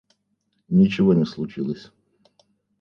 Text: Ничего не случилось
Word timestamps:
Ничего 0.69 1.13
не 1.13 1.25
случилось 1.27 1.91